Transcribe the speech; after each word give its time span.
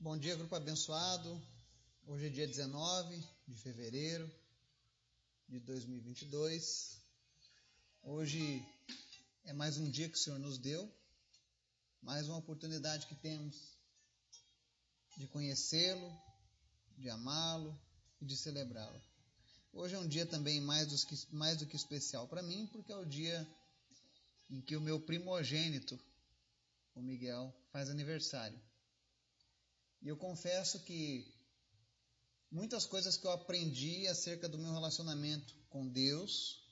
Bom 0.00 0.16
dia, 0.16 0.36
grupo 0.36 0.54
abençoado. 0.54 1.42
Hoje 2.06 2.26
é 2.26 2.28
dia 2.28 2.46
19 2.46 3.20
de 3.48 3.60
fevereiro 3.60 4.30
de 5.48 5.58
2022. 5.58 7.02
Hoje 8.04 8.64
é 9.44 9.52
mais 9.52 9.76
um 9.76 9.90
dia 9.90 10.08
que 10.08 10.14
o 10.14 10.20
Senhor 10.20 10.38
nos 10.38 10.56
deu, 10.56 10.88
mais 12.00 12.28
uma 12.28 12.36
oportunidade 12.36 13.08
que 13.08 13.16
temos 13.16 13.76
de 15.16 15.26
conhecê-lo, 15.26 16.16
de 16.96 17.10
amá-lo 17.10 17.76
e 18.20 18.24
de 18.24 18.36
celebrá-lo. 18.36 19.02
Hoje 19.72 19.96
é 19.96 19.98
um 19.98 20.06
dia 20.06 20.24
também 20.24 20.60
mais 20.60 20.86
do 20.86 21.06
que, 21.08 21.34
mais 21.34 21.58
do 21.58 21.66
que 21.66 21.74
especial 21.74 22.28
para 22.28 22.40
mim, 22.40 22.68
porque 22.68 22.92
é 22.92 22.96
o 22.96 23.04
dia 23.04 23.44
em 24.48 24.60
que 24.60 24.76
o 24.76 24.80
meu 24.80 25.00
primogênito, 25.00 25.98
o 26.94 27.02
Miguel, 27.02 27.52
faz 27.72 27.90
aniversário. 27.90 28.62
E 30.00 30.08
eu 30.08 30.16
confesso 30.16 30.80
que 30.80 31.32
muitas 32.50 32.86
coisas 32.86 33.16
que 33.16 33.26
eu 33.26 33.32
aprendi 33.32 34.06
acerca 34.06 34.48
do 34.48 34.58
meu 34.58 34.72
relacionamento 34.72 35.54
com 35.68 35.88
Deus, 35.88 36.62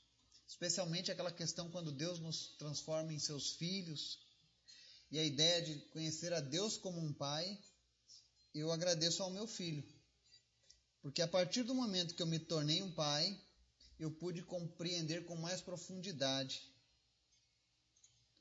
especialmente 0.46 1.10
aquela 1.10 1.32
questão 1.32 1.70
quando 1.70 1.92
Deus 1.92 2.18
nos 2.18 2.56
transforma 2.58 3.12
em 3.12 3.18
seus 3.18 3.52
filhos, 3.52 4.20
e 5.10 5.18
a 5.18 5.24
ideia 5.24 5.62
de 5.62 5.78
conhecer 5.90 6.32
a 6.32 6.40
Deus 6.40 6.76
como 6.76 7.00
um 7.00 7.12
pai, 7.12 7.58
eu 8.54 8.72
agradeço 8.72 9.22
ao 9.22 9.30
meu 9.30 9.46
filho. 9.46 9.84
Porque 11.02 11.22
a 11.22 11.28
partir 11.28 11.62
do 11.62 11.74
momento 11.74 12.14
que 12.14 12.22
eu 12.22 12.26
me 12.26 12.38
tornei 12.38 12.82
um 12.82 12.92
pai, 12.92 13.40
eu 13.98 14.10
pude 14.10 14.42
compreender 14.42 15.24
com 15.24 15.36
mais 15.36 15.60
profundidade 15.60 16.60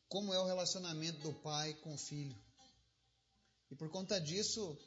como 0.08 0.34
é 0.34 0.40
o 0.40 0.46
relacionamento 0.46 1.20
do 1.20 1.34
pai 1.34 1.74
com 1.76 1.94
o 1.94 1.98
filho. 1.98 2.45
E 3.76 3.78
por 3.78 3.90
conta 3.90 4.22
disso, 4.22 4.78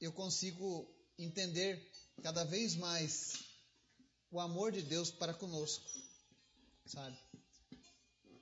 eu 0.00 0.10
consigo 0.14 0.90
entender 1.18 1.78
cada 2.22 2.42
vez 2.42 2.74
mais 2.74 3.44
o 4.30 4.40
amor 4.40 4.72
de 4.72 4.80
Deus 4.80 5.10
para 5.10 5.34
conosco, 5.34 5.86
sabe? 6.86 7.18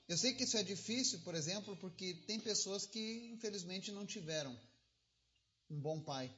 Eu 0.07 0.17
sei 0.17 0.35
que 0.35 0.45
isso 0.45 0.57
é 0.57 0.63
difícil, 0.63 1.19
por 1.23 1.35
exemplo, 1.35 1.77
porque 1.79 2.15
tem 2.29 2.39
pessoas 2.39 2.87
que 2.87 3.33
infelizmente 3.33 3.91
não 3.91 4.07
tiveram 4.07 4.57
um 5.69 5.81
bom 5.81 6.01
pai 6.01 6.33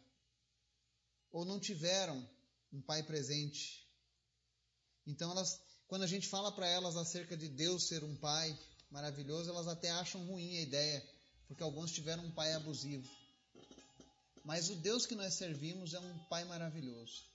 ou 1.31 1.45
não 1.45 1.61
tiveram 1.61 2.27
um 2.73 2.81
pai 2.81 3.03
presente. 3.03 3.87
Então 5.07 5.31
elas, 5.33 5.61
quando 5.87 6.05
a 6.05 6.07
gente 6.07 6.29
fala 6.29 6.51
para 6.51 6.67
elas 6.67 6.97
acerca 6.97 7.37
de 7.37 7.51
Deus 7.51 7.89
ser 7.89 8.03
um 8.05 8.17
pai 8.17 8.59
maravilhoso, 8.91 9.51
elas 9.51 9.69
até 9.69 9.91
acham 9.91 10.25
ruim 10.25 10.57
a 10.57 10.63
ideia 10.63 11.12
porque 11.53 11.63
alguns 11.63 11.93
tiveram 11.93 12.25
um 12.25 12.31
pai 12.31 12.55
abusivo. 12.55 13.07
Mas 14.43 14.71
o 14.71 14.77
Deus 14.77 15.05
que 15.05 15.15
nós 15.15 15.35
servimos 15.35 15.93
é 15.93 16.01
um 16.01 16.19
pai 16.25 16.45
maravilhoso. 16.47 17.31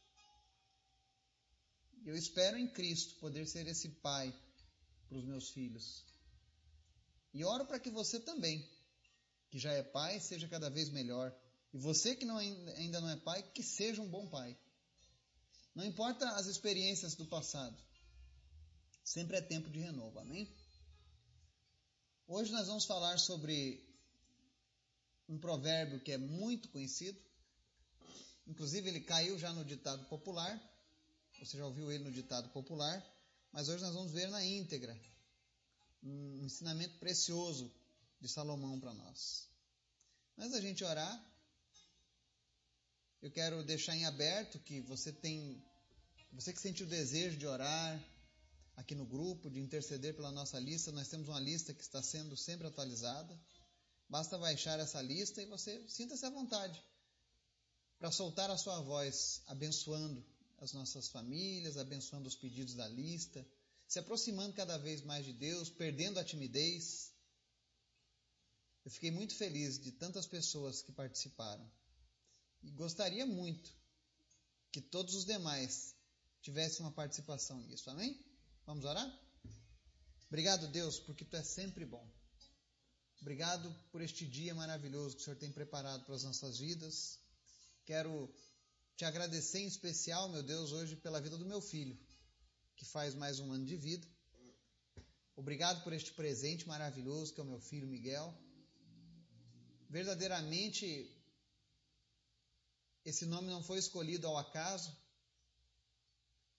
Eu 2.03 2.15
espero 2.15 2.57
em 2.57 2.67
Cristo 2.67 3.13
poder 3.19 3.45
ser 3.45 3.67
esse 3.67 3.89
pai 4.01 4.33
para 5.07 5.19
os 5.19 5.23
meus 5.23 5.51
filhos. 5.51 6.03
E 7.31 7.45
oro 7.45 7.67
para 7.67 7.79
que 7.79 7.91
você 7.91 8.19
também, 8.19 8.67
que 9.51 9.59
já 9.59 9.71
é 9.71 9.83
pai, 9.83 10.19
seja 10.19 10.47
cada 10.47 10.69
vez 10.69 10.89
melhor. 10.89 11.31
E 11.71 11.77
você 11.77 12.15
que 12.15 12.25
não, 12.25 12.37
ainda 12.37 12.99
não 12.99 13.09
é 13.09 13.17
pai, 13.17 13.43
que 13.51 13.61
seja 13.61 14.01
um 14.01 14.09
bom 14.09 14.27
pai. 14.27 14.57
Não 15.75 15.85
importa 15.85 16.27
as 16.31 16.47
experiências 16.47 17.13
do 17.13 17.27
passado, 17.27 17.77
sempre 19.03 19.37
é 19.37 19.41
tempo 19.41 19.69
de 19.69 19.79
renovo, 19.79 20.17
amém? 20.17 20.51
Hoje 22.27 22.51
nós 22.51 22.65
vamos 22.67 22.85
falar 22.85 23.19
sobre 23.19 23.86
um 25.27 25.37
provérbio 25.37 25.99
que 25.99 26.11
é 26.11 26.17
muito 26.17 26.69
conhecido. 26.69 27.19
Inclusive, 28.45 28.87
ele 28.87 29.01
caiu 29.01 29.37
já 29.37 29.51
no 29.51 29.65
ditado 29.65 30.05
popular. 30.05 30.59
Você 31.39 31.57
já 31.57 31.65
ouviu 31.65 31.91
ele 31.91 32.03
no 32.03 32.11
ditado 32.11 32.49
popular. 32.49 33.03
Mas 33.51 33.69
hoje 33.69 33.83
nós 33.83 33.93
vamos 33.93 34.11
ver 34.11 34.29
na 34.29 34.43
íntegra 34.43 34.97
um 36.03 36.43
ensinamento 36.45 36.97
precioso 36.99 37.71
de 38.19 38.27
Salomão 38.27 38.79
para 38.79 38.93
nós. 38.93 39.47
Antes 40.37 40.51
da 40.51 40.61
gente 40.61 40.83
orar, 40.83 41.27
eu 43.21 43.31
quero 43.31 43.63
deixar 43.63 43.95
em 43.95 44.05
aberto 44.05 44.59
que 44.59 44.79
você 44.81 45.11
tem, 45.11 45.61
você 46.31 46.53
que 46.53 46.61
sentiu 46.61 46.85
o 46.85 46.89
desejo 46.89 47.37
de 47.37 47.47
orar 47.47 47.99
aqui 48.75 48.93
no 48.93 49.05
grupo, 49.05 49.49
de 49.49 49.59
interceder 49.59 50.15
pela 50.15 50.31
nossa 50.31 50.59
lista, 50.59 50.91
nós 50.91 51.07
temos 51.07 51.27
uma 51.27 51.39
lista 51.39 51.73
que 51.73 51.81
está 51.81 52.01
sendo 52.01 52.37
sempre 52.37 52.67
atualizada. 52.67 53.37
Basta 54.09 54.37
baixar 54.37 54.79
essa 54.79 55.01
lista 55.01 55.41
e 55.41 55.45
você 55.45 55.83
sinta-se 55.87 56.25
à 56.25 56.29
vontade 56.29 56.81
para 57.99 58.11
soltar 58.11 58.49
a 58.49 58.57
sua 58.57 58.79
voz, 58.81 59.41
abençoando 59.47 60.23
as 60.59 60.71
nossas 60.73 61.09
famílias, 61.09 61.77
abençoando 61.77 62.27
os 62.27 62.35
pedidos 62.35 62.73
da 62.75 62.87
lista, 62.87 63.45
se 63.87 63.99
aproximando 63.99 64.53
cada 64.53 64.77
vez 64.77 65.01
mais 65.01 65.25
de 65.25 65.33
Deus, 65.33 65.69
perdendo 65.69 66.19
a 66.19 66.23
timidez. 66.23 67.11
Eu 68.85 68.91
fiquei 68.91 69.11
muito 69.11 69.35
feliz 69.35 69.79
de 69.79 69.91
tantas 69.91 70.25
pessoas 70.25 70.81
que 70.81 70.91
participaram 70.91 71.69
e 72.63 72.71
gostaria 72.71 73.25
muito 73.25 73.75
que 74.71 74.81
todos 74.81 75.15
os 75.15 75.25
demais 75.25 75.95
tivessem 76.41 76.85
uma 76.85 76.91
participação 76.91 77.59
nisso. 77.61 77.89
Amém? 77.89 78.17
Vamos 78.65 78.85
orar? 78.85 79.07
Obrigado, 80.27 80.67
Deus, 80.67 80.99
porque 80.99 81.25
tu 81.25 81.35
é 81.35 81.43
sempre 81.43 81.85
bom. 81.85 82.05
Obrigado 83.21 83.73
por 83.91 84.01
este 84.01 84.25
dia 84.25 84.53
maravilhoso 84.53 85.15
que 85.15 85.21
o 85.21 85.25
Senhor 85.25 85.37
tem 85.37 85.51
preparado 85.51 86.05
para 86.05 86.15
as 86.15 86.23
nossas 86.23 86.59
vidas. 86.59 87.19
Quero 87.85 88.33
te 88.95 89.05
agradecer 89.05 89.59
em 89.59 89.67
especial, 89.67 90.29
meu 90.29 90.43
Deus, 90.43 90.71
hoje 90.71 90.95
pela 90.95 91.19
vida 91.19 91.37
do 91.37 91.45
meu 91.45 91.59
filho, 91.59 91.97
que 92.75 92.85
faz 92.85 93.15
mais 93.15 93.39
um 93.39 93.51
ano 93.51 93.65
de 93.65 93.75
vida. 93.75 94.07
Obrigado 95.35 95.83
por 95.83 95.93
este 95.93 96.13
presente 96.13 96.67
maravilhoso 96.67 97.33
que 97.33 97.39
é 97.39 97.43
o 97.43 97.47
meu 97.47 97.59
filho 97.59 97.87
Miguel. 97.87 98.33
Verdadeiramente, 99.89 101.11
esse 103.05 103.25
nome 103.25 103.47
não 103.47 103.63
foi 103.63 103.77
escolhido 103.77 104.27
ao 104.27 104.37
acaso, 104.37 104.95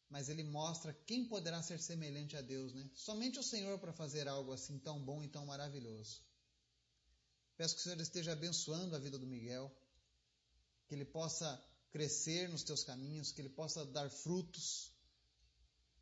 mas 0.09 0.29
ele 0.29 0.43
mostra 0.43 0.93
quem 1.07 1.25
poderá 1.25 1.63
ser 1.63 1.79
semelhante 1.79 2.37
a 2.37 2.41
Deus, 2.41 2.73
né? 2.73 2.91
Somente 2.95 3.39
o 3.39 3.43
Senhor 3.43 3.79
para 3.79 3.93
fazer 3.93 4.27
algo 4.27 4.53
assim 4.53 4.79
tão 4.79 4.99
bom 5.05 5.23
e 5.23 5.29
tão 5.29 5.45
maravilhoso. 5.45 6.28
Peço 7.59 7.75
que 7.75 7.81
o 7.81 7.83
Senhor 7.83 8.01
esteja 8.01 8.33
abençoando 8.33 8.95
a 8.95 9.01
vida 9.01 9.19
do 9.19 9.27
Miguel, 9.27 9.69
que 10.87 10.95
ele 10.95 11.05
possa 11.05 11.61
crescer 11.91 12.49
nos 12.49 12.63
teus 12.63 12.85
caminhos, 12.85 13.33
que 13.33 13.41
ele 13.41 13.49
possa 13.49 13.85
dar 13.85 14.09
frutos 14.09 14.93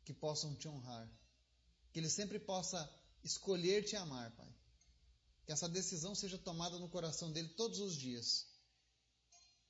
que 0.05 0.13
possam 0.13 0.55
te 0.55 0.67
honrar, 0.67 1.09
que 1.91 1.99
ele 1.99 2.09
sempre 2.09 2.39
possa 2.39 2.87
escolher 3.23 3.83
te 3.83 3.95
amar, 3.95 4.29
Pai. 4.35 4.55
Que 5.45 5.51
essa 5.51 5.67
decisão 5.67 6.13
seja 6.13 6.37
tomada 6.37 6.77
no 6.77 6.89
coração 6.89 7.31
dele 7.31 7.49
todos 7.49 7.79
os 7.79 7.95
dias. 7.95 8.45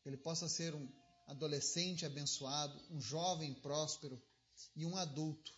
Que 0.04 0.09
ele 0.09 0.18
possa 0.18 0.50
ser 0.50 0.75
um 0.75 0.92
adolescente 1.25 2.06
abençoado, 2.06 2.78
um 2.92 3.00
jovem 3.00 3.54
próspero 3.62 4.22
e 4.75 4.86
um 4.86 4.98
adulto 4.98 5.54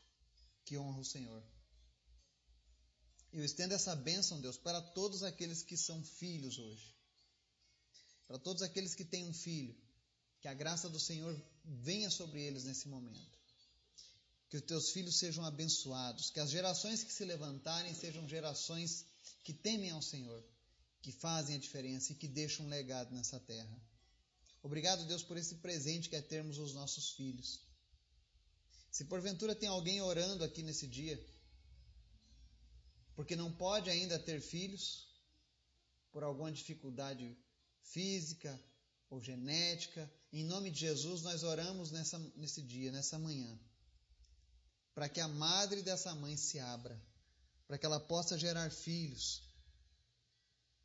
que 0.64 0.78
honra 0.78 1.00
o 1.00 1.06
Senhor. 1.06 1.44
Eu 3.32 3.46
estendo 3.46 3.74
essa 3.74 3.96
bênção, 3.96 4.42
Deus, 4.42 4.58
para 4.58 4.82
todos 4.82 5.22
aqueles 5.24 5.62
que 5.62 5.78
são 5.78 6.04
filhos 6.04 6.58
hoje. 6.58 6.96
Para 8.28 8.40
todos 8.40 8.62
aqueles 8.62 8.96
que 8.96 9.06
têm 9.06 9.26
um 9.26 9.34
filho. 9.34 9.76
Que 10.42 10.48
a 10.48 10.54
graça 10.54 10.90
do 10.90 11.00
Senhor 11.00 11.40
venha 11.64 12.10
sobre 12.10 12.42
eles 12.42 12.64
nesse 12.64 12.88
momento. 12.88 13.38
Que 14.50 14.58
os 14.58 14.64
teus 14.64 14.92
filhos 14.92 15.18
sejam 15.18 15.46
abençoados. 15.46 16.32
Que 16.32 16.40
as 16.40 16.50
gerações 16.50 17.04
que 17.04 17.14
se 17.14 17.24
levantarem 17.24 17.94
sejam 17.94 18.28
gerações 18.28 19.06
que 19.44 19.54
temem 19.54 19.92
ao 19.92 20.02
Senhor. 20.02 20.44
Que 21.02 21.12
fazem 21.12 21.56
a 21.56 21.60
diferença 21.60 22.12
e 22.12 22.16
que 22.16 22.28
deixam 22.28 22.66
um 22.66 22.70
legado 22.70 23.14
nessa 23.14 23.40
terra. 23.40 23.80
Obrigado, 24.64 25.06
Deus, 25.06 25.24
por 25.24 25.38
esse 25.38 25.56
presente 25.56 26.10
que 26.10 26.16
é 26.16 26.22
termos 26.22 26.58
os 26.58 26.74
nossos 26.74 27.12
filhos. 27.12 27.62
Se 28.92 29.06
porventura 29.06 29.56
tem 29.56 29.70
alguém 29.70 30.02
orando 30.02 30.44
aqui 30.44 30.64
nesse 30.64 30.88
dia, 30.88 31.24
porque 33.20 33.36
não 33.36 33.52
pode 33.52 33.90
ainda 33.90 34.18
ter 34.18 34.40
filhos, 34.40 35.06
por 36.10 36.24
alguma 36.24 36.50
dificuldade 36.50 37.38
física 37.82 38.58
ou 39.10 39.20
genética, 39.20 40.10
em 40.32 40.46
nome 40.46 40.72
de 40.72 40.80
Jesus 40.80 41.22
nós 41.22 41.44
oramos 41.44 41.92
nessa, 41.92 42.18
nesse 42.38 42.62
dia, 42.62 42.94
nessa 42.94 43.20
manhã, 43.20 43.60
para 44.96 45.10
que 45.10 45.20
a 45.20 45.28
madre 45.28 45.82
dessa 45.82 46.16
mãe 46.16 46.38
se 46.38 46.60
abra, 46.60 46.98
para 47.68 47.78
que 47.78 47.86
ela 47.86 48.00
possa 48.00 48.38
gerar 48.38 48.72
filhos. 48.72 49.44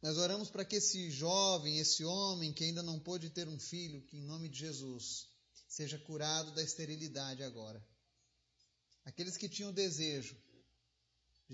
Nós 0.03 0.19
oramos 0.19 0.51
para 0.51 0.65
que 0.65 0.75
esse 0.75 1.13
jovem, 1.13 1.79
esse 1.79 2.05
homem 2.05 2.53
que 2.53 2.65
ainda 2.65 2.83
não 2.83 2.99
pôde 2.99 3.31
ter 3.31 3.47
um 3.47 3.61
filho, 3.61 4.03
que 4.03 4.17
em 4.17 4.25
nome 4.25 4.49
de 4.49 4.59
Jesus 4.59 5.29
seja 5.69 6.01
curado 6.01 6.53
da 6.53 6.65
esterilidade 6.65 7.45
agora. 7.45 7.81
Aqueles 9.05 9.37
que 9.37 9.49
tinham 9.49 9.73
desejo 9.73 10.37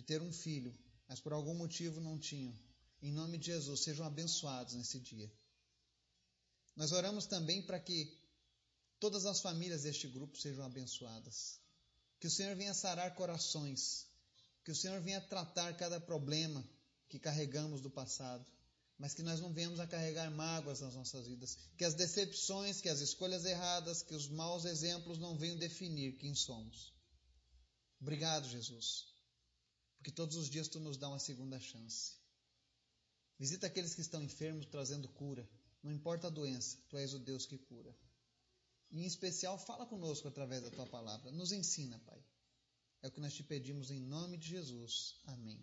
de 0.00 0.06
ter 0.06 0.22
um 0.22 0.32
filho, 0.32 0.74
mas 1.06 1.20
por 1.20 1.32
algum 1.32 1.54
motivo 1.54 2.00
não 2.00 2.18
tinham. 2.18 2.54
Em 3.02 3.12
nome 3.12 3.36
de 3.36 3.46
Jesus, 3.46 3.80
sejam 3.80 4.06
abençoados 4.06 4.74
nesse 4.74 4.98
dia. 4.98 5.30
Nós 6.74 6.92
oramos 6.92 7.26
também 7.26 7.62
para 7.62 7.78
que 7.78 8.18
todas 8.98 9.26
as 9.26 9.40
famílias 9.40 9.82
deste 9.82 10.08
grupo 10.08 10.38
sejam 10.38 10.64
abençoadas. 10.64 11.60
Que 12.18 12.26
o 12.26 12.30
Senhor 12.30 12.56
venha 12.56 12.72
sarar 12.72 13.14
corações. 13.14 14.06
Que 14.64 14.70
o 14.70 14.74
Senhor 14.74 15.00
venha 15.00 15.20
tratar 15.20 15.76
cada 15.76 16.00
problema 16.00 16.66
que 17.08 17.18
carregamos 17.18 17.80
do 17.80 17.90
passado. 17.90 18.46
Mas 18.98 19.14
que 19.14 19.22
nós 19.22 19.40
não 19.40 19.52
venhamos 19.52 19.80
a 19.80 19.86
carregar 19.86 20.30
mágoas 20.30 20.80
nas 20.80 20.94
nossas 20.94 21.26
vidas. 21.26 21.58
Que 21.76 21.84
as 21.84 21.94
decepções, 21.94 22.80
que 22.80 22.88
as 22.88 23.00
escolhas 23.00 23.44
erradas, 23.44 24.02
que 24.02 24.14
os 24.14 24.28
maus 24.28 24.64
exemplos 24.64 25.18
não 25.18 25.36
venham 25.36 25.56
definir 25.56 26.16
quem 26.16 26.34
somos. 26.34 26.94
Obrigado, 28.00 28.48
Jesus. 28.48 29.10
Porque 30.00 30.10
todos 30.10 30.34
os 30.36 30.48
dias 30.48 30.66
tu 30.66 30.80
nos 30.80 30.96
dá 30.96 31.08
uma 31.08 31.18
segunda 31.18 31.60
chance. 31.60 32.14
Visita 33.38 33.66
aqueles 33.66 33.94
que 33.94 34.00
estão 34.00 34.22
enfermos, 34.22 34.64
trazendo 34.64 35.06
cura. 35.10 35.46
Não 35.82 35.92
importa 35.92 36.28
a 36.28 36.30
doença, 36.30 36.78
tu 36.88 36.96
és 36.96 37.12
o 37.12 37.18
Deus 37.18 37.44
que 37.44 37.58
cura. 37.58 37.94
E 38.90 39.02
em 39.02 39.04
especial, 39.06 39.58
fala 39.58 39.84
conosco 39.84 40.26
através 40.26 40.62
da 40.62 40.70
tua 40.70 40.86
palavra. 40.86 41.30
Nos 41.32 41.52
ensina, 41.52 41.98
Pai. 41.98 42.18
É 43.02 43.08
o 43.08 43.10
que 43.10 43.20
nós 43.20 43.34
te 43.34 43.42
pedimos 43.42 43.90
em 43.90 44.00
nome 44.00 44.38
de 44.38 44.48
Jesus. 44.48 45.20
Amém. 45.26 45.62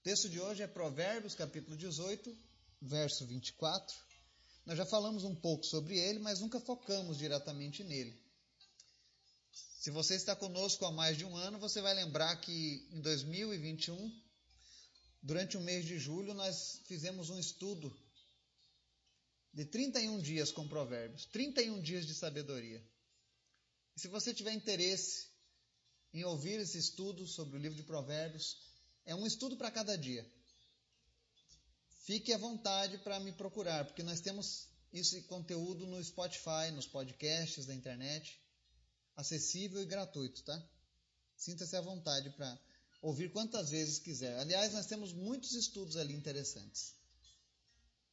O 0.00 0.02
texto 0.02 0.28
de 0.28 0.38
hoje 0.38 0.62
é 0.62 0.66
Provérbios, 0.66 1.34
capítulo 1.34 1.78
18, 1.78 2.36
verso 2.82 3.26
24. 3.26 3.96
Nós 4.66 4.76
já 4.76 4.84
falamos 4.84 5.24
um 5.24 5.34
pouco 5.34 5.64
sobre 5.64 5.98
ele, 5.98 6.18
mas 6.18 6.40
nunca 6.40 6.60
focamos 6.60 7.16
diretamente 7.16 7.82
nele. 7.82 8.22
Se 9.84 9.90
você 9.90 10.14
está 10.14 10.34
conosco 10.34 10.86
há 10.86 10.90
mais 10.90 11.18
de 11.18 11.26
um 11.26 11.36
ano, 11.36 11.58
você 11.58 11.82
vai 11.82 11.92
lembrar 11.92 12.34
que 12.36 12.88
em 12.90 13.02
2021, 13.02 14.18
durante 15.22 15.58
o 15.58 15.60
mês 15.60 15.84
de 15.84 15.98
julho, 15.98 16.32
nós 16.32 16.80
fizemos 16.86 17.28
um 17.28 17.38
estudo 17.38 17.94
de 19.52 19.66
31 19.66 20.22
dias 20.22 20.50
com 20.50 20.66
provérbios, 20.66 21.26
31 21.26 21.82
dias 21.82 22.06
de 22.06 22.14
sabedoria. 22.14 22.82
E 23.94 24.00
se 24.00 24.08
você 24.08 24.32
tiver 24.32 24.54
interesse 24.54 25.26
em 26.14 26.24
ouvir 26.24 26.58
esse 26.60 26.78
estudo 26.78 27.26
sobre 27.26 27.58
o 27.58 27.60
livro 27.60 27.76
de 27.76 27.82
provérbios, 27.82 28.56
é 29.04 29.14
um 29.14 29.26
estudo 29.26 29.54
para 29.54 29.70
cada 29.70 29.98
dia. 29.98 30.26
Fique 32.06 32.32
à 32.32 32.38
vontade 32.38 32.96
para 32.96 33.20
me 33.20 33.32
procurar, 33.32 33.84
porque 33.84 34.02
nós 34.02 34.20
temos 34.20 34.66
esse 34.90 35.24
conteúdo 35.24 35.86
no 35.86 36.02
Spotify, 36.02 36.70
nos 36.72 36.86
podcasts 36.86 37.66
da 37.66 37.74
internet, 37.74 38.42
acessível 39.16 39.80
e 39.80 39.86
gratuito, 39.86 40.42
tá? 40.42 40.68
Sinta-se 41.36 41.76
à 41.76 41.80
vontade 41.80 42.30
para 42.30 42.58
ouvir 43.02 43.32
quantas 43.32 43.70
vezes 43.70 43.98
quiser. 43.98 44.38
Aliás, 44.38 44.72
nós 44.72 44.86
temos 44.86 45.12
muitos 45.12 45.52
estudos 45.52 45.96
ali 45.96 46.14
interessantes 46.14 46.94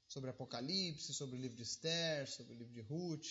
sobre 0.08 0.30
Apocalipse, 0.30 1.14
sobre 1.14 1.38
o 1.38 1.40
livro 1.40 1.56
de 1.56 1.64
Esther, 1.64 2.30
sobre 2.30 2.54
o 2.54 2.58
livro 2.58 2.74
de 2.74 2.82
Ruth. 2.82 3.28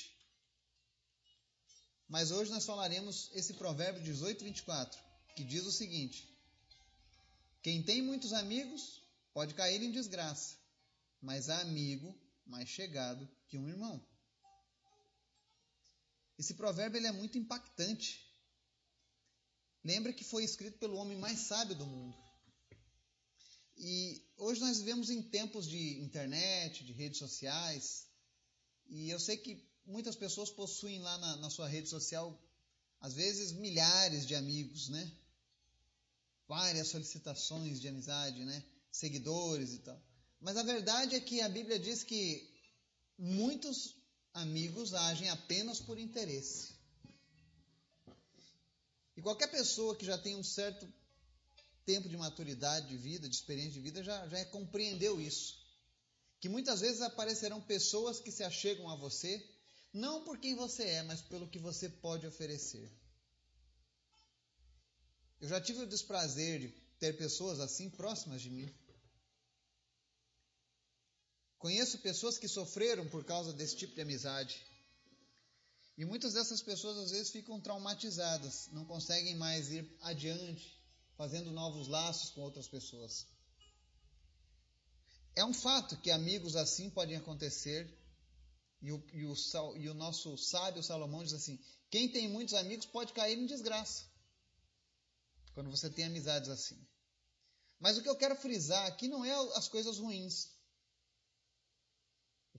Mas 2.08 2.30
hoje 2.30 2.50
nós 2.50 2.64
falaremos 2.64 3.30
esse 3.34 3.54
provérbio 3.54 4.02
18, 4.02 4.42
24, 4.42 4.98
que 5.36 5.44
diz 5.44 5.64
o 5.66 5.72
seguinte: 5.72 6.26
Quem 7.62 7.82
tem 7.82 8.00
muitos 8.00 8.32
amigos 8.32 9.02
pode 9.34 9.54
cair 9.54 9.82
em 9.82 9.92
desgraça, 9.92 10.56
mas 11.20 11.50
há 11.50 11.60
amigo 11.60 12.18
mais 12.46 12.68
chegado 12.68 13.28
que 13.48 13.58
um 13.58 13.68
irmão. 13.68 14.02
Esse 16.40 16.54
provérbio 16.54 16.98
ele 16.98 17.06
é 17.06 17.12
muito 17.12 17.36
impactante. 17.36 18.26
Lembra 19.84 20.10
que 20.10 20.24
foi 20.24 20.42
escrito 20.42 20.78
pelo 20.78 20.96
homem 20.96 21.18
mais 21.18 21.40
sábio 21.40 21.76
do 21.76 21.84
mundo. 21.84 22.16
E 23.76 24.24
hoje 24.38 24.58
nós 24.58 24.78
vivemos 24.78 25.10
em 25.10 25.20
tempos 25.20 25.68
de 25.68 26.00
internet, 26.00 26.82
de 26.82 26.94
redes 26.94 27.18
sociais, 27.18 28.06
e 28.88 29.10
eu 29.10 29.20
sei 29.20 29.36
que 29.36 29.62
muitas 29.84 30.16
pessoas 30.16 30.50
possuem 30.50 30.98
lá 31.00 31.18
na, 31.18 31.36
na 31.36 31.50
sua 31.50 31.68
rede 31.68 31.90
social, 31.90 32.42
às 33.02 33.12
vezes, 33.12 33.52
milhares 33.52 34.26
de 34.26 34.34
amigos, 34.34 34.88
né? 34.88 35.12
Várias 36.48 36.88
solicitações 36.88 37.82
de 37.82 37.88
amizade, 37.88 38.46
né? 38.46 38.64
Seguidores 38.90 39.74
e 39.74 39.78
tal. 39.80 40.02
Mas 40.40 40.56
a 40.56 40.62
verdade 40.62 41.16
é 41.16 41.20
que 41.20 41.42
a 41.42 41.50
Bíblia 41.50 41.78
diz 41.78 42.02
que 42.02 42.50
muitos 43.18 43.99
amigos 44.34 44.94
agem 44.94 45.28
apenas 45.30 45.80
por 45.80 45.98
interesse. 45.98 46.74
E 49.16 49.22
qualquer 49.22 49.48
pessoa 49.48 49.96
que 49.96 50.06
já 50.06 50.16
tem 50.16 50.36
um 50.36 50.42
certo 50.42 50.90
tempo 51.84 52.08
de 52.08 52.16
maturidade 52.16 52.88
de 52.88 52.96
vida, 52.96 53.28
de 53.28 53.34
experiência 53.34 53.72
de 53.72 53.80
vida, 53.80 54.02
já, 54.02 54.26
já 54.28 54.44
compreendeu 54.46 55.20
isso. 55.20 55.58
Que 56.40 56.48
muitas 56.48 56.80
vezes 56.80 57.02
aparecerão 57.02 57.60
pessoas 57.60 58.20
que 58.20 58.30
se 58.30 58.42
achegam 58.42 58.88
a 58.88 58.96
você, 58.96 59.46
não 59.92 60.24
por 60.24 60.38
quem 60.38 60.54
você 60.54 60.84
é, 60.84 61.02
mas 61.02 61.20
pelo 61.20 61.48
que 61.48 61.58
você 61.58 61.88
pode 61.88 62.26
oferecer. 62.26 62.90
Eu 65.40 65.48
já 65.48 65.60
tive 65.60 65.82
o 65.82 65.86
desprazer 65.86 66.60
de 66.60 66.68
ter 66.98 67.16
pessoas 67.16 67.60
assim 67.60 67.90
próximas 67.90 68.40
de 68.40 68.50
mim. 68.50 68.72
Conheço 71.60 71.98
pessoas 71.98 72.38
que 72.38 72.48
sofreram 72.48 73.06
por 73.10 73.22
causa 73.22 73.52
desse 73.52 73.76
tipo 73.76 73.94
de 73.94 74.00
amizade. 74.00 74.58
E 75.96 76.06
muitas 76.06 76.32
dessas 76.32 76.62
pessoas 76.62 76.96
às 76.96 77.10
vezes 77.10 77.30
ficam 77.30 77.60
traumatizadas, 77.60 78.68
não 78.72 78.86
conseguem 78.86 79.36
mais 79.36 79.70
ir 79.70 79.86
adiante, 80.00 80.74
fazendo 81.18 81.52
novos 81.52 81.86
laços 81.86 82.30
com 82.30 82.40
outras 82.40 82.66
pessoas. 82.66 83.26
É 85.36 85.44
um 85.44 85.52
fato 85.52 85.98
que 85.98 86.10
amigos 86.10 86.56
assim 86.56 86.88
podem 86.88 87.16
acontecer, 87.16 87.86
e 88.80 88.90
o, 88.90 89.04
e 89.12 89.26
o, 89.26 89.34
e 89.76 89.88
o 89.90 89.94
nosso 89.94 90.38
sábio 90.38 90.82
Salomão 90.82 91.22
diz 91.22 91.34
assim: 91.34 91.58
quem 91.90 92.10
tem 92.10 92.26
muitos 92.26 92.54
amigos 92.54 92.86
pode 92.86 93.12
cair 93.12 93.38
em 93.38 93.44
desgraça, 93.44 94.06
quando 95.52 95.70
você 95.70 95.90
tem 95.90 96.06
amizades 96.06 96.48
assim. 96.48 96.82
Mas 97.78 97.98
o 97.98 98.02
que 98.02 98.08
eu 98.08 98.16
quero 98.16 98.34
frisar 98.34 98.86
aqui 98.86 99.08
não 99.08 99.22
é 99.22 99.34
as 99.58 99.68
coisas 99.68 99.98
ruins. 99.98 100.58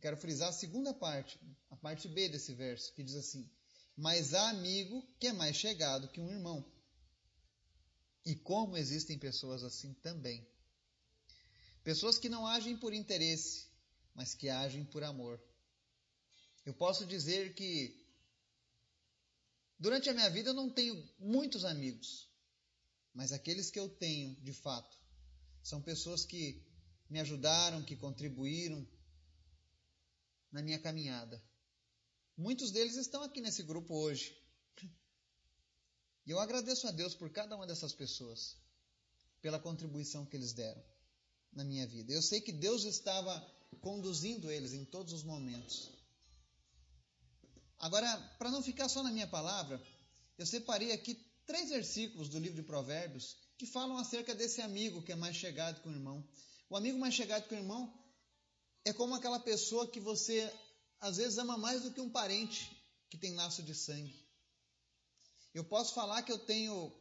Eu 0.02 0.10
quero 0.10 0.18
frisar 0.18 0.50
a 0.50 0.52
segunda 0.52 0.96
parte, 0.96 1.40
a 1.70 1.76
parte 1.76 2.08
B 2.08 2.28
desse 2.28 2.56
verso, 2.56 2.92
que 2.96 3.04
diz 3.04 3.14
assim: 3.14 3.48
Mas 3.96 4.34
há 4.34 4.50
amigo 4.50 5.08
que 5.20 5.28
é 5.28 5.32
mais 5.32 5.56
chegado 5.56 6.08
que 6.08 6.20
um 6.20 6.28
irmão. 6.28 6.66
E 8.26 8.36
como 8.36 8.76
existem 8.76 9.20
pessoas 9.20 9.64
assim 9.64 9.94
também. 10.02 10.44
Pessoas 11.84 12.18
que 12.18 12.30
não 12.30 12.48
agem 12.48 12.76
por 12.76 12.96
interesse, 12.96 13.68
mas 14.16 14.34
que 14.34 14.50
agem 14.50 14.84
por 14.84 15.04
amor. 15.04 15.40
Eu 16.66 16.74
posso 16.74 17.06
dizer 17.06 17.54
que 17.54 18.04
durante 19.78 20.10
a 20.10 20.16
minha 20.16 20.32
vida 20.32 20.50
eu 20.50 20.56
não 20.56 20.68
tenho 20.68 21.08
muitos 21.20 21.64
amigos, 21.64 22.28
mas 23.14 23.32
aqueles 23.32 23.70
que 23.70 23.80
eu 23.80 23.88
tenho, 23.88 24.36
de 24.38 24.52
fato, 24.52 24.98
são 25.62 25.80
pessoas 25.80 26.26
que 26.26 26.60
me 27.08 27.20
ajudaram, 27.20 27.84
que 27.84 27.96
contribuíram 27.96 28.84
na 30.52 30.62
minha 30.62 30.80
caminhada. 30.80 31.42
Muitos 32.38 32.72
deles 32.72 32.96
estão 32.96 33.24
aqui 33.24 33.42
nesse 33.42 33.64
grupo 33.64 33.96
hoje. 33.96 34.36
E 36.26 36.32
eu 36.32 36.40
agradeço 36.40 36.88
a 36.88 36.92
Deus 36.92 37.16
por 37.16 37.30
cada 37.32 37.56
uma 37.56 37.66
dessas 37.66 37.94
pessoas, 37.94 38.56
pela 39.42 39.60
contribuição 39.60 40.26
que 40.26 40.36
eles 40.36 40.54
deram 40.54 40.84
na 41.52 41.64
minha 41.64 41.88
vida. 41.88 42.14
Eu 42.14 42.22
sei 42.22 42.40
que 42.42 42.52
Deus 42.52 42.84
estava 42.84 43.34
conduzindo 43.82 44.52
eles 44.52 44.74
em 44.74 44.86
todos 44.86 45.14
os 45.14 45.24
momentos. 45.24 45.90
Agora, 47.80 48.18
para 48.38 48.52
não 48.52 48.62
ficar 48.62 48.88
só 48.88 49.02
na 49.02 49.12
minha 49.12 49.28
palavra, 49.28 49.82
eu 50.38 50.46
separei 50.46 50.92
aqui 50.92 51.16
três 51.46 51.70
versículos 51.70 52.30
do 52.30 52.40
livro 52.40 52.56
de 52.56 52.64
Provérbios 52.64 53.36
que 53.58 53.66
falam 53.66 53.98
acerca 53.98 54.36
desse 54.36 54.62
amigo 54.62 55.02
que 55.02 55.12
é 55.12 55.16
mais 55.16 55.36
chegado 55.36 55.82
que 55.82 55.90
o 55.90 55.92
irmão. 55.92 56.24
O 56.70 56.78
amigo 56.78 56.98
mais 56.98 57.14
chegado 57.14 57.48
que 57.48 57.56
o 57.56 57.58
irmão 57.58 57.92
é 58.84 58.94
como 58.94 59.16
aquela 59.16 59.40
pessoa 59.40 59.88
que 59.88 60.00
você 60.00 60.52
às 61.00 61.18
vezes 61.18 61.38
ama 61.38 61.58
mais 61.58 61.84
do 61.84 61.92
que 61.92 62.02
um 62.02 62.10
parente 62.10 62.70
que 63.10 63.18
tem 63.18 63.36
laço 63.36 63.64
de 63.64 63.76
sangue. 63.76 64.16
Eu 65.54 65.64
posso 65.64 65.94
falar 65.94 66.22
que 66.24 66.32
eu 66.32 66.40
tenho 66.40 66.92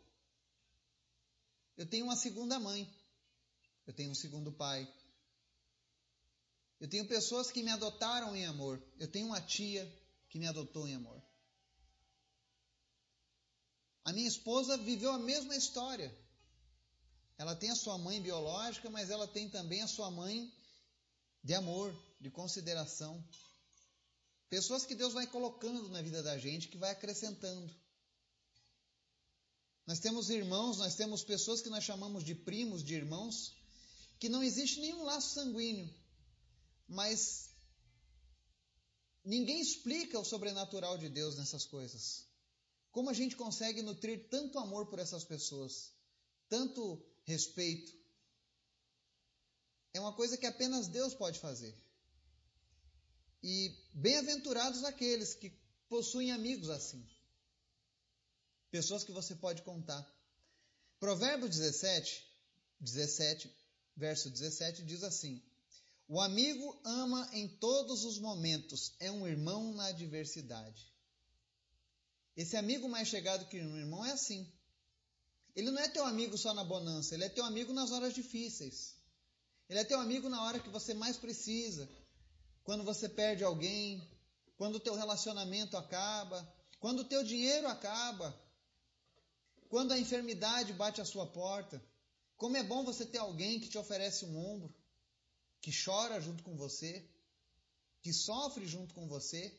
eu 1.76 1.86
tenho 1.86 2.04
uma 2.04 2.16
segunda 2.16 2.58
mãe. 2.58 2.86
Eu 3.86 3.94
tenho 3.94 4.10
um 4.10 4.14
segundo 4.14 4.52
pai. 4.52 4.86
Eu 6.78 6.88
tenho 6.88 7.08
pessoas 7.08 7.50
que 7.50 7.62
me 7.62 7.70
adotaram 7.70 8.36
em 8.36 8.44
amor. 8.44 8.82
Eu 8.98 9.10
tenho 9.10 9.28
uma 9.28 9.40
tia 9.40 9.90
que 10.28 10.38
me 10.38 10.46
adotou 10.46 10.86
em 10.86 10.94
amor. 10.94 11.22
A 14.04 14.12
minha 14.12 14.28
esposa 14.28 14.76
viveu 14.76 15.12
a 15.12 15.18
mesma 15.18 15.56
história. 15.56 16.14
Ela 17.38 17.56
tem 17.56 17.70
a 17.70 17.76
sua 17.76 17.96
mãe 17.96 18.20
biológica, 18.20 18.90
mas 18.90 19.08
ela 19.08 19.26
tem 19.26 19.48
também 19.48 19.80
a 19.82 19.88
sua 19.88 20.10
mãe 20.10 20.52
de 21.42 21.54
amor, 21.54 21.94
de 22.20 22.30
consideração. 22.30 23.22
Pessoas 24.48 24.84
que 24.84 24.94
Deus 24.94 25.12
vai 25.12 25.26
colocando 25.26 25.88
na 25.88 26.02
vida 26.02 26.22
da 26.22 26.36
gente, 26.38 26.68
que 26.68 26.76
vai 26.76 26.90
acrescentando. 26.90 27.72
Nós 29.86 29.98
temos 29.98 30.28
irmãos, 30.30 30.78
nós 30.78 30.94
temos 30.94 31.24
pessoas 31.24 31.60
que 31.60 31.70
nós 31.70 31.84
chamamos 31.84 32.24
de 32.24 32.34
primos, 32.34 32.84
de 32.84 32.94
irmãos, 32.94 33.54
que 34.18 34.28
não 34.28 34.42
existe 34.42 34.80
nenhum 34.80 35.02
laço 35.04 35.34
sanguíneo, 35.34 35.92
mas 36.86 37.50
ninguém 39.24 39.60
explica 39.60 40.18
o 40.18 40.24
sobrenatural 40.24 40.98
de 40.98 41.08
Deus 41.08 41.36
nessas 41.36 41.64
coisas. 41.64 42.28
Como 42.92 43.08
a 43.08 43.14
gente 43.14 43.36
consegue 43.36 43.82
nutrir 43.82 44.28
tanto 44.28 44.58
amor 44.58 44.86
por 44.86 44.98
essas 44.98 45.24
pessoas, 45.24 45.92
tanto 46.48 47.02
respeito? 47.24 47.99
É 49.92 50.00
uma 50.00 50.12
coisa 50.12 50.36
que 50.36 50.46
apenas 50.46 50.88
Deus 50.88 51.14
pode 51.14 51.38
fazer. 51.38 51.74
E 53.42 53.74
bem-aventurados 53.94 54.84
aqueles 54.84 55.34
que 55.34 55.52
possuem 55.88 56.30
amigos 56.30 56.68
assim. 56.70 57.04
Pessoas 58.70 59.02
que 59.02 59.12
você 59.12 59.34
pode 59.34 59.62
contar. 59.62 60.06
Provérbios 61.00 61.56
17, 61.56 62.24
17, 62.80 63.50
verso 63.96 64.30
17 64.30 64.84
diz 64.84 65.02
assim: 65.02 65.42
O 66.06 66.20
amigo 66.20 66.80
ama 66.84 67.28
em 67.32 67.48
todos 67.48 68.04
os 68.04 68.18
momentos, 68.18 68.92
é 69.00 69.10
um 69.10 69.26
irmão 69.26 69.72
na 69.74 69.86
adversidade. 69.86 70.88
Esse 72.36 72.56
amigo 72.56 72.88
mais 72.88 73.08
chegado 73.08 73.48
que 73.48 73.60
um 73.60 73.76
irmão 73.76 74.04
é 74.04 74.12
assim. 74.12 74.46
Ele 75.56 75.70
não 75.70 75.82
é 75.82 75.88
teu 75.88 76.04
amigo 76.04 76.38
só 76.38 76.54
na 76.54 76.62
bonança, 76.62 77.14
ele 77.14 77.24
é 77.24 77.28
teu 77.28 77.44
amigo 77.44 77.72
nas 77.72 77.90
horas 77.90 78.14
difíceis. 78.14 78.99
Ele 79.70 79.78
é 79.78 79.84
teu 79.84 80.00
amigo 80.00 80.28
na 80.28 80.42
hora 80.42 80.58
que 80.58 80.68
você 80.68 80.92
mais 80.92 81.16
precisa, 81.16 81.88
quando 82.64 82.82
você 82.82 83.08
perde 83.08 83.44
alguém, 83.44 84.04
quando 84.56 84.74
o 84.74 84.80
teu 84.80 84.96
relacionamento 84.96 85.76
acaba, 85.76 86.52
quando 86.80 87.00
o 87.00 87.04
teu 87.04 87.22
dinheiro 87.22 87.68
acaba, 87.68 88.36
quando 89.68 89.92
a 89.92 89.98
enfermidade 89.98 90.72
bate 90.72 91.00
à 91.00 91.04
sua 91.04 91.24
porta. 91.24 91.80
Como 92.36 92.56
é 92.56 92.64
bom 92.64 92.82
você 92.84 93.06
ter 93.06 93.18
alguém 93.18 93.60
que 93.60 93.68
te 93.68 93.78
oferece 93.78 94.24
um 94.24 94.36
ombro, 94.36 94.74
que 95.60 95.70
chora 95.84 96.20
junto 96.20 96.42
com 96.42 96.56
você, 96.56 97.08
que 98.02 98.12
sofre 98.12 98.66
junto 98.66 98.92
com 98.92 99.06
você. 99.06 99.56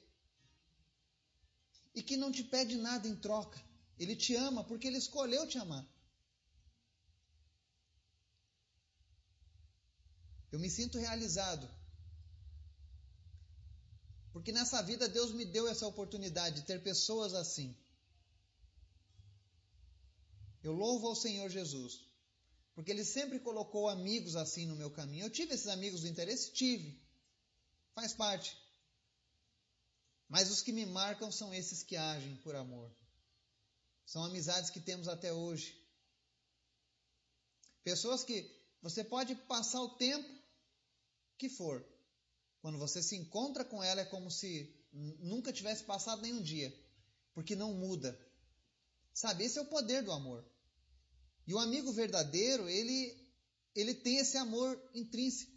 E 1.95 2.03
que 2.03 2.17
não 2.17 2.33
te 2.33 2.43
pede 2.43 2.75
nada 2.75 3.07
em 3.07 3.15
troca. 3.15 3.63
Ele 3.97 4.17
te 4.17 4.35
ama 4.35 4.61
porque 4.65 4.87
ele 4.87 4.97
escolheu 4.97 5.47
te 5.47 5.57
amar. 5.57 5.87
Eu 10.51 10.59
me 10.59 10.69
sinto 10.69 10.97
realizado. 10.97 11.69
Porque 14.33 14.51
nessa 14.51 14.81
vida 14.81 15.07
Deus 15.07 15.31
me 15.31 15.45
deu 15.45 15.67
essa 15.67 15.87
oportunidade 15.87 16.57
de 16.57 16.65
ter 16.65 16.81
pessoas 16.81 17.33
assim. 17.33 17.75
Eu 20.63 20.73
louvo 20.73 21.07
ao 21.07 21.15
Senhor 21.15 21.49
Jesus, 21.49 21.99
porque 22.75 22.91
Ele 22.91 23.03
sempre 23.03 23.39
colocou 23.39 23.89
amigos 23.89 24.35
assim 24.35 24.65
no 24.65 24.75
meu 24.75 24.91
caminho. 24.91 25.25
Eu 25.25 25.29
tive 25.29 25.53
esses 25.53 25.67
amigos 25.67 26.01
do 26.01 26.07
interesse? 26.07 26.51
Tive. 26.51 27.01
Faz 27.93 28.13
parte. 28.13 28.55
Mas 30.29 30.49
os 30.49 30.61
que 30.61 30.71
me 30.71 30.85
marcam 30.85 31.31
são 31.31 31.53
esses 31.53 31.83
que 31.83 31.97
agem 31.97 32.37
por 32.37 32.55
amor. 32.55 32.89
São 34.05 34.23
amizades 34.23 34.69
que 34.69 34.79
temos 34.79 35.07
até 35.07 35.33
hoje. 35.33 35.77
Pessoas 37.83 38.23
que 38.23 38.49
você 38.81 39.03
pode 39.03 39.35
passar 39.35 39.81
o 39.81 39.89
tempo 39.89 40.40
que 41.41 41.49
for. 41.49 41.83
Quando 42.61 42.77
você 42.77 43.01
se 43.01 43.15
encontra 43.15 43.65
com 43.65 43.81
ela, 43.83 44.01
é 44.01 44.05
como 44.05 44.29
se 44.29 44.71
nunca 44.93 45.51
tivesse 45.51 45.83
passado 45.83 46.21
nenhum 46.21 46.43
dia, 46.43 46.71
porque 47.33 47.55
não 47.55 47.73
muda. 47.73 48.15
Sabe, 49.11 49.43
esse 49.45 49.57
é 49.57 49.61
o 49.61 49.65
poder 49.65 50.03
do 50.03 50.11
amor. 50.11 50.45
E 51.47 51.53
o 51.55 51.57
amigo 51.57 51.91
verdadeiro, 51.91 52.69
ele, 52.69 53.17
ele 53.73 53.95
tem 53.95 54.17
esse 54.17 54.37
amor 54.37 54.79
intrínseco. 54.93 55.51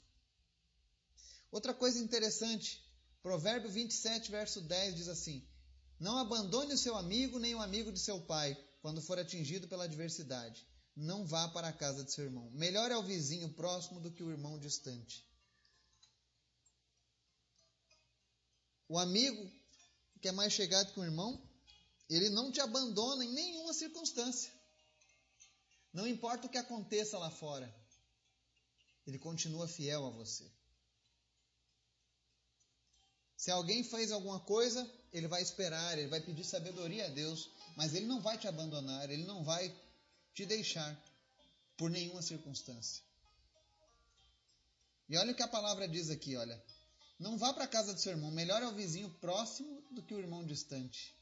Outra 1.52 1.74
coisa 1.74 1.98
interessante, 1.98 2.82
Provérbio 3.22 3.70
27, 3.70 4.30
verso 4.30 4.62
10 4.62 4.96
diz 4.96 5.08
assim: 5.08 5.46
Não 6.00 6.16
abandone 6.16 6.72
o 6.72 6.78
seu 6.78 6.96
amigo 6.96 7.38
nem 7.38 7.54
o 7.54 7.60
amigo 7.60 7.92
de 7.92 8.00
seu 8.00 8.22
pai, 8.22 8.56
quando 8.80 9.02
for 9.02 9.18
atingido 9.18 9.68
pela 9.68 9.84
adversidade. 9.84 10.66
Não 10.96 11.26
vá 11.26 11.46
para 11.48 11.68
a 11.68 11.72
casa 11.72 12.02
de 12.02 12.10
seu 12.10 12.24
irmão. 12.24 12.50
Melhor 12.52 12.90
é 12.90 12.96
o 12.96 13.02
vizinho 13.02 13.52
próximo 13.52 14.00
do 14.00 14.10
que 14.10 14.22
o 14.22 14.30
irmão 14.30 14.58
distante. 14.58 15.22
O 18.88 18.98
amigo 18.98 19.50
que 20.20 20.28
é 20.28 20.32
mais 20.32 20.52
chegado 20.52 20.92
que 20.92 21.00
o 21.00 21.04
irmão, 21.04 21.38
ele 22.08 22.30
não 22.30 22.50
te 22.50 22.60
abandona 22.60 23.24
em 23.24 23.32
nenhuma 23.32 23.74
circunstância. 23.74 24.50
Não 25.92 26.06
importa 26.06 26.46
o 26.46 26.50
que 26.50 26.56
aconteça 26.56 27.18
lá 27.18 27.30
fora, 27.30 27.72
ele 29.06 29.18
continua 29.18 29.68
fiel 29.68 30.06
a 30.06 30.10
você. 30.10 30.50
Se 33.36 33.50
alguém 33.50 33.84
fez 33.84 34.10
alguma 34.10 34.40
coisa, 34.40 34.90
ele 35.12 35.28
vai 35.28 35.42
esperar, 35.42 35.98
ele 35.98 36.08
vai 36.08 36.22
pedir 36.22 36.44
sabedoria 36.44 37.04
a 37.04 37.10
Deus, 37.10 37.50
mas 37.76 37.94
ele 37.94 38.06
não 38.06 38.20
vai 38.20 38.38
te 38.38 38.48
abandonar, 38.48 39.10
ele 39.10 39.24
não 39.24 39.44
vai 39.44 39.74
te 40.32 40.46
deixar 40.46 40.98
por 41.76 41.90
nenhuma 41.90 42.22
circunstância. 42.22 43.04
E 45.06 45.18
olha 45.18 45.32
o 45.32 45.34
que 45.34 45.42
a 45.42 45.48
palavra 45.48 45.86
diz 45.86 46.08
aqui, 46.08 46.34
olha. 46.34 46.64
Não 47.18 47.38
vá 47.38 47.52
para 47.52 47.64
a 47.64 47.68
casa 47.68 47.94
do 47.94 48.00
seu 48.00 48.12
irmão, 48.12 48.30
melhor 48.30 48.62
é 48.62 48.66
o 48.66 48.74
vizinho 48.74 49.10
próximo 49.20 49.82
do 49.90 50.02
que 50.02 50.14
o 50.14 50.18
irmão 50.18 50.44
distante. 50.44 51.14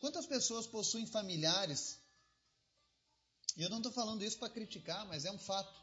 Quantas 0.00 0.26
pessoas 0.26 0.66
possuem 0.66 1.06
familiares? 1.06 1.98
E 3.56 3.62
eu 3.62 3.70
não 3.70 3.78
estou 3.78 3.92
falando 3.92 4.24
isso 4.24 4.38
para 4.38 4.48
criticar, 4.48 5.06
mas 5.06 5.24
é 5.24 5.30
um 5.30 5.38
fato. 5.38 5.78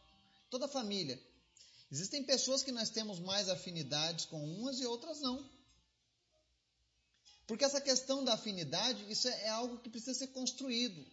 Toda 0.49 0.67
família. 0.67 1.21
Existem 1.91 2.23
pessoas 2.23 2.63
que 2.63 2.71
nós 2.71 2.89
temos 2.89 3.19
mais 3.19 3.49
afinidades 3.49 4.25
com 4.25 4.43
umas 4.43 4.79
e 4.79 4.85
outras 4.85 5.21
não. 5.21 5.49
Porque 7.45 7.63
essa 7.63 7.79
questão 7.79 8.23
da 8.23 8.33
afinidade, 8.33 9.09
isso 9.09 9.27
é 9.27 9.49
algo 9.49 9.79
que 9.79 9.89
precisa 9.89 10.13
ser 10.13 10.27
construído. 10.27 11.05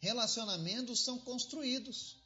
Relacionamentos 0.00 1.04
são 1.04 1.18
construídos. 1.18 2.19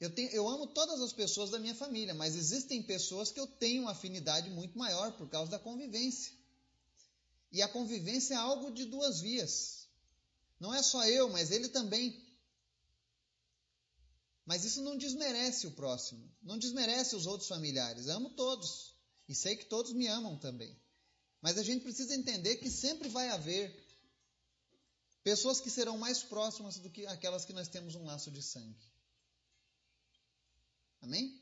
Eu, 0.00 0.10
tenho, 0.10 0.30
eu 0.30 0.48
amo 0.48 0.66
todas 0.68 1.00
as 1.00 1.12
pessoas 1.12 1.50
da 1.50 1.58
minha 1.58 1.74
família, 1.74 2.14
mas 2.14 2.36
existem 2.36 2.82
pessoas 2.82 3.32
que 3.32 3.40
eu 3.40 3.46
tenho 3.46 3.82
uma 3.82 3.92
afinidade 3.92 4.48
muito 4.50 4.78
maior 4.78 5.12
por 5.12 5.28
causa 5.28 5.50
da 5.50 5.58
convivência. 5.58 6.32
E 7.50 7.60
a 7.62 7.68
convivência 7.68 8.34
é 8.34 8.36
algo 8.36 8.70
de 8.70 8.84
duas 8.84 9.20
vias. 9.20 9.88
Não 10.60 10.72
é 10.72 10.82
só 10.82 11.04
eu, 11.06 11.28
mas 11.30 11.50
ele 11.50 11.68
também. 11.68 12.24
Mas 14.46 14.64
isso 14.64 14.82
não 14.82 14.96
desmerece 14.96 15.66
o 15.66 15.72
próximo, 15.72 16.30
não 16.42 16.58
desmerece 16.58 17.16
os 17.16 17.26
outros 17.26 17.48
familiares. 17.48 18.08
amo 18.08 18.30
todos 18.30 18.94
e 19.28 19.34
sei 19.34 19.56
que 19.56 19.66
todos 19.66 19.92
me 19.92 20.06
amam 20.06 20.38
também. 20.38 20.74
Mas 21.42 21.58
a 21.58 21.62
gente 21.62 21.82
precisa 21.82 22.14
entender 22.14 22.56
que 22.56 22.70
sempre 22.70 23.08
vai 23.08 23.28
haver 23.28 23.86
pessoas 25.22 25.60
que 25.60 25.70
serão 25.70 25.98
mais 25.98 26.22
próximas 26.22 26.78
do 26.78 26.88
que 26.88 27.04
aquelas 27.06 27.44
que 27.44 27.52
nós 27.52 27.68
temos 27.68 27.94
um 27.94 28.04
laço 28.04 28.30
de 28.30 28.42
sangue. 28.42 28.97
Amém? 31.00 31.40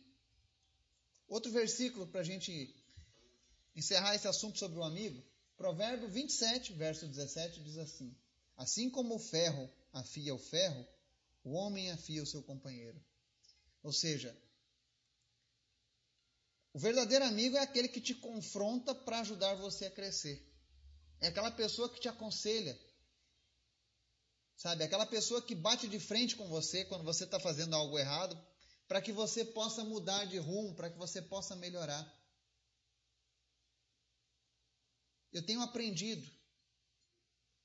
Outro 1.29 1.51
versículo 1.51 2.07
para 2.07 2.21
a 2.21 2.25
gente 2.25 2.75
encerrar 3.75 4.15
esse 4.15 4.29
assunto 4.29 4.59
sobre 4.59 4.79
o 4.79 4.85
amigo. 4.85 5.23
Provérbio 5.57 6.09
27, 6.09 6.73
verso 6.75 7.07
17 7.07 7.63
diz 7.63 7.79
assim: 7.79 8.17
Assim 8.57 8.91
como 8.91 9.17
o 9.17 9.19
ferro 9.19 9.71
afia 9.93 10.35
o 10.35 10.39
ferro, 10.39 10.87
o 11.43 11.53
homem 11.53 11.91
afia 11.91 12.23
o 12.23 12.27
seu 12.27 12.43
companheiro. 12.43 13.03
Ou 13.83 13.93
seja, 13.93 14.37
o 16.73 16.79
verdadeiro 16.79 17.25
amigo 17.25 17.57
é 17.57 17.61
aquele 17.61 17.89
que 17.89 18.01
te 18.01 18.15
confronta 18.15 18.95
para 18.95 19.21
ajudar 19.21 19.55
você 19.55 19.87
a 19.87 19.91
crescer. 19.91 20.47
É 21.21 21.29
aquela 21.29 21.51
pessoa 21.51 21.89
que 21.89 22.01
te 22.01 22.09
aconselha. 22.09 22.79
Sabe? 24.57 24.85
Aquela 24.85 25.07
pessoa 25.07 25.41
que 25.41 25.55
bate 25.55 25.89
de 25.89 25.99
frente 25.99 26.37
com 26.37 26.47
você 26.49 26.85
quando 26.85 27.05
você 27.05 27.25
está 27.25 27.41
fazendo 27.41 27.75
algo 27.75 27.99
errado 27.99 28.39
para 28.89 29.03
que 29.03 29.13
você 29.13 29.45
possa 29.45 29.85
mudar 29.85 30.25
de 30.27 30.39
rumo, 30.39 30.75
para 30.75 30.91
que 30.91 30.97
você 30.97 31.21
possa 31.21 31.57
melhorar. 31.57 32.05
Eu 35.33 35.45
tenho 35.45 35.61
aprendido, 35.61 36.27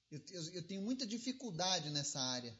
eu, 0.09 0.21
eu, 0.31 0.53
eu 0.53 0.67
tenho 0.67 0.81
muita 0.81 1.05
dificuldade 1.05 1.89
nessa 1.89 2.19
área. 2.19 2.57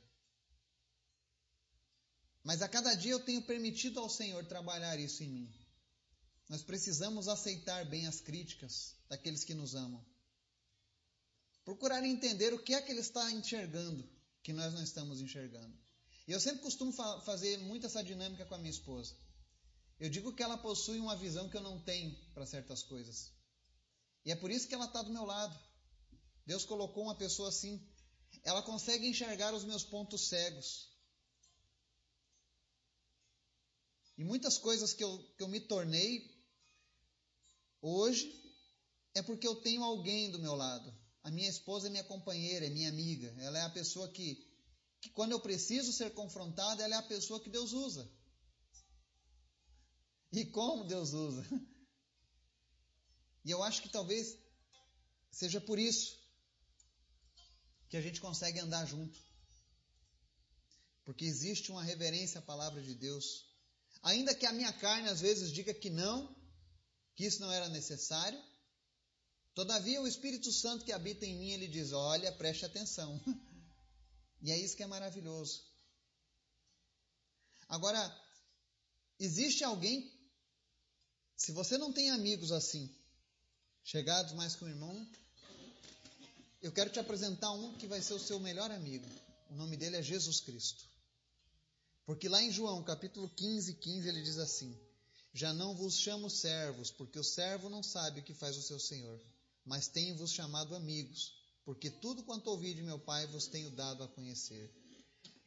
Mas 2.43 2.61
a 2.61 2.67
cada 2.67 2.93
dia 2.93 3.11
eu 3.11 3.19
tenho 3.19 3.41
permitido 3.41 3.99
ao 3.99 4.09
Senhor 4.09 4.45
trabalhar 4.45 4.97
isso 4.99 5.23
em 5.23 5.29
mim. 5.29 5.53
Nós 6.49 6.63
precisamos 6.63 7.27
aceitar 7.27 7.85
bem 7.85 8.07
as 8.07 8.19
críticas 8.19 8.95
daqueles 9.07 9.43
que 9.43 9.53
nos 9.53 9.75
amam. 9.75 10.03
Procurar 11.63 12.03
entender 12.03 12.53
o 12.53 12.63
que 12.63 12.73
é 12.73 12.81
que 12.81 12.91
ele 12.91 13.01
está 13.01 13.31
enxergando 13.31 14.09
que 14.43 14.51
nós 14.51 14.73
não 14.73 14.83
estamos 14.83 15.21
enxergando. 15.21 15.77
E 16.27 16.31
eu 16.31 16.39
sempre 16.39 16.61
costumo 16.61 16.91
fa 16.91 17.21
fazer 17.21 17.57
muito 17.57 17.85
essa 17.85 18.03
dinâmica 18.03 18.45
com 18.45 18.55
a 18.55 18.57
minha 18.57 18.71
esposa. 18.71 19.15
Eu 19.99 20.09
digo 20.09 20.33
que 20.33 20.43
ela 20.43 20.57
possui 20.57 20.99
uma 20.99 21.15
visão 21.15 21.49
que 21.49 21.57
eu 21.57 21.61
não 21.61 21.79
tenho 21.79 22.15
para 22.33 22.45
certas 22.45 22.83
coisas. 22.83 23.31
E 24.25 24.31
é 24.31 24.35
por 24.35 24.51
isso 24.51 24.67
que 24.67 24.73
ela 24.73 24.85
está 24.85 25.01
do 25.01 25.11
meu 25.11 25.25
lado. 25.25 25.57
Deus 26.45 26.65
colocou 26.65 27.03
uma 27.03 27.15
pessoa 27.15 27.49
assim. 27.49 27.81
Ela 28.43 28.61
consegue 28.63 29.07
enxergar 29.07 29.53
os 29.53 29.63
meus 29.63 29.83
pontos 29.83 30.27
cegos. 30.27 30.89
E 34.17 34.23
muitas 34.23 34.57
coisas 34.57 34.93
que 34.93 35.03
eu, 35.03 35.17
que 35.35 35.43
eu 35.43 35.47
me 35.47 35.59
tornei 35.59 36.29
hoje 37.81 38.39
é 39.13 39.21
porque 39.21 39.47
eu 39.47 39.55
tenho 39.55 39.83
alguém 39.83 40.31
do 40.31 40.39
meu 40.39 40.55
lado. 40.55 40.93
A 41.23 41.31
minha 41.31 41.49
esposa 41.49 41.87
é 41.87 41.89
minha 41.89 42.03
companheira, 42.03 42.65
é 42.65 42.69
minha 42.69 42.89
amiga. 42.89 43.33
Ela 43.39 43.59
é 43.59 43.61
a 43.63 43.69
pessoa 43.69 44.11
que, 44.11 44.47
que 45.01 45.09
quando 45.09 45.31
eu 45.31 45.39
preciso 45.39 45.91
ser 45.91 46.13
confrontado, 46.13 46.81
ela 46.81 46.95
é 46.95 46.97
a 46.99 47.03
pessoa 47.03 47.41
que 47.41 47.49
Deus 47.49 47.73
usa. 47.73 48.07
E 50.31 50.45
como 50.45 50.85
Deus 50.85 51.11
usa. 51.11 51.43
E 53.43 53.49
eu 53.49 53.63
acho 53.63 53.81
que 53.81 53.89
talvez 53.89 54.37
seja 55.31 55.59
por 55.59 55.79
isso 55.79 56.15
que 57.89 57.97
a 57.97 58.01
gente 58.01 58.21
consegue 58.21 58.59
andar 58.59 58.85
junto. 58.85 59.19
Porque 61.03 61.25
existe 61.25 61.71
uma 61.71 61.83
reverência 61.83 62.39
à 62.39 62.43
palavra 62.43 62.83
de 62.83 62.93
Deus. 62.93 63.45
Ainda 64.03 64.35
que 64.35 64.45
a 64.45 64.53
minha 64.53 64.71
carne 64.71 65.09
às 65.09 65.19
vezes 65.19 65.51
diga 65.51 65.73
que 65.73 65.89
não, 65.89 66.35
que 67.15 67.25
isso 67.25 67.41
não 67.41 67.51
era 67.51 67.67
necessário, 67.69 68.39
todavia 69.55 70.01
o 70.01 70.07
Espírito 70.07 70.51
Santo 70.51 70.85
que 70.85 70.91
habita 70.91 71.25
em 71.25 71.37
mim, 71.37 71.49
ele 71.49 71.67
diz: 71.67 71.91
Olha, 71.91 72.31
preste 72.31 72.63
atenção. 72.63 73.19
E 74.41 74.51
é 74.51 74.57
isso 74.57 74.75
que 74.75 74.83
é 74.83 74.87
maravilhoso. 74.87 75.63
Agora, 77.69 77.99
existe 79.19 79.63
alguém, 79.63 80.11
se 81.37 81.51
você 81.51 81.77
não 81.77 81.93
tem 81.93 82.09
amigos 82.09 82.51
assim, 82.51 82.93
chegados 83.83 84.33
mais 84.33 84.55
que 84.55 84.65
um 84.65 84.69
irmão, 84.69 85.07
eu 86.61 86.71
quero 86.71 86.89
te 86.89 86.99
apresentar 86.99 87.51
um 87.51 87.77
que 87.77 87.87
vai 87.87 88.01
ser 88.01 88.13
o 88.13 88.19
seu 88.19 88.39
melhor 88.39 88.69
amigo. 88.71 89.07
O 89.49 89.55
nome 89.55 89.77
dele 89.77 89.97
é 89.97 90.01
Jesus 90.01 90.41
Cristo. 90.41 90.85
Porque 92.05 92.27
lá 92.27 92.41
em 92.41 92.51
João, 92.51 92.83
capítulo 92.83 93.29
15, 93.29 93.75
15, 93.75 94.09
ele 94.09 94.21
diz 94.21 94.37
assim: 94.37 94.77
Já 95.33 95.53
não 95.53 95.75
vos 95.75 95.97
chamo 95.97 96.29
servos, 96.29 96.91
porque 96.91 97.19
o 97.19 97.23
servo 97.23 97.69
não 97.69 97.81
sabe 97.81 98.19
o 98.19 98.23
que 98.23 98.33
faz 98.33 98.57
o 98.57 98.61
seu 98.61 98.79
senhor, 98.79 99.21
mas 99.63 99.87
tenho-vos 99.87 100.31
chamado 100.31 100.75
amigos, 100.75 101.40
porque 101.71 101.89
tudo 101.89 102.21
quanto 102.23 102.49
ouvi 102.49 102.73
de 102.73 102.83
meu 102.83 102.99
Pai 102.99 103.25
vos 103.27 103.47
tenho 103.47 103.69
dado 103.71 104.03
a 104.03 104.07
conhecer. 104.09 104.69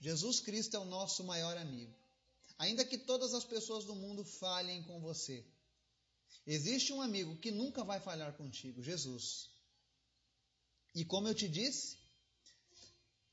Jesus 0.00 0.40
Cristo 0.40 0.74
é 0.74 0.78
o 0.78 0.84
nosso 0.86 1.22
maior 1.22 1.54
amigo. 1.58 1.94
Ainda 2.56 2.82
que 2.82 2.96
todas 2.96 3.34
as 3.34 3.44
pessoas 3.44 3.84
do 3.84 3.94
mundo 3.94 4.24
falhem 4.24 4.82
com 4.84 4.98
você, 5.00 5.44
existe 6.46 6.94
um 6.94 7.02
amigo 7.02 7.36
que 7.36 7.50
nunca 7.50 7.84
vai 7.84 8.00
falhar 8.00 8.32
contigo, 8.38 8.82
Jesus. 8.82 9.50
E 10.94 11.04
como 11.04 11.28
eu 11.28 11.34
te 11.34 11.46
disse, 11.46 11.98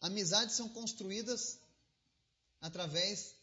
amizades 0.02 0.58
são 0.58 0.68
construídas 0.68 1.62
através 2.60 3.34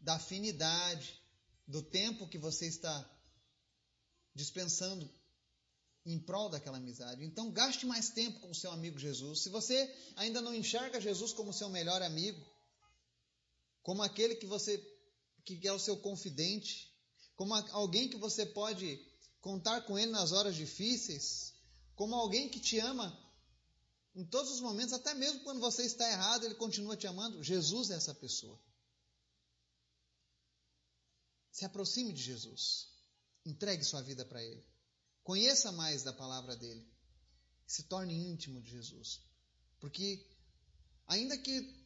da 0.00 0.16
afinidade, 0.16 1.18
do 1.66 1.82
tempo 1.82 2.28
que 2.28 2.36
você 2.36 2.66
está 2.66 3.10
dispensando 4.34 5.10
em 6.04 6.18
prol 6.18 6.48
daquela 6.48 6.78
amizade. 6.78 7.24
Então, 7.24 7.50
gaste 7.50 7.86
mais 7.86 8.10
tempo 8.10 8.40
com 8.40 8.50
o 8.50 8.54
seu 8.54 8.70
amigo 8.72 8.98
Jesus. 8.98 9.42
Se 9.42 9.48
você 9.48 9.94
ainda 10.16 10.40
não 10.40 10.54
enxerga 10.54 11.00
Jesus 11.00 11.32
como 11.32 11.52
seu 11.52 11.68
melhor 11.68 12.02
amigo, 12.02 12.44
como 13.82 14.02
aquele 14.02 14.34
que 14.34 14.46
você 14.46 14.78
que 15.44 15.66
é 15.66 15.72
o 15.72 15.78
seu 15.78 15.96
confidente, 15.96 16.92
como 17.34 17.52
alguém 17.54 18.08
que 18.08 18.16
você 18.16 18.46
pode 18.46 19.00
contar 19.40 19.80
com 19.82 19.98
ele 19.98 20.12
nas 20.12 20.30
horas 20.30 20.54
difíceis, 20.54 21.52
como 21.96 22.14
alguém 22.14 22.48
que 22.48 22.60
te 22.60 22.78
ama 22.78 23.18
em 24.14 24.24
todos 24.24 24.52
os 24.52 24.60
momentos, 24.60 24.92
até 24.92 25.14
mesmo 25.14 25.40
quando 25.40 25.60
você 25.60 25.84
está 25.84 26.08
errado, 26.08 26.44
ele 26.44 26.54
continua 26.54 26.96
te 26.96 27.06
amando. 27.06 27.42
Jesus 27.42 27.90
é 27.90 27.94
essa 27.94 28.14
pessoa. 28.14 28.60
Se 31.50 31.64
aproxime 31.64 32.12
de 32.12 32.22
Jesus. 32.22 32.88
Entregue 33.44 33.82
sua 33.84 34.02
vida 34.02 34.24
para 34.24 34.42
ele. 34.42 34.64
Conheça 35.22 35.70
mais 35.72 36.02
da 36.02 36.12
palavra 36.12 36.56
dele. 36.56 36.86
Se 37.66 37.84
torne 37.84 38.14
íntimo 38.14 38.60
de 38.60 38.70
Jesus. 38.70 39.20
Porque, 39.80 40.24
ainda 41.06 41.38
que 41.38 41.84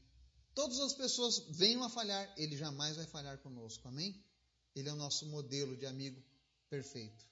todas 0.55 0.81
as 0.81 0.94
pessoas 0.94 1.38
venham 1.51 1.85
a 1.85 1.90
falhar, 1.90 2.33
ele 2.37 2.57
jamais 2.57 2.96
vai 2.96 3.07
falhar 3.07 3.38
conosco. 3.38 3.87
Amém? 3.88 4.25
Ele 4.75 4.88
é 4.88 4.92
o 4.92 4.96
nosso 4.96 5.27
modelo 5.27 5.77
de 5.77 5.87
amigo 5.87 6.22
perfeito. 6.68 7.25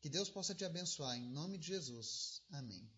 Que 0.00 0.08
Deus 0.08 0.28
possa 0.30 0.54
te 0.54 0.64
abençoar 0.64 1.16
em 1.16 1.28
nome 1.30 1.58
de 1.58 1.66
Jesus. 1.68 2.42
Amém. 2.50 2.88